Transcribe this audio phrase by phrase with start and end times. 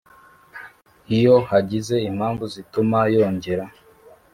[1.17, 3.65] Iyo hagize impamvu zituma yongera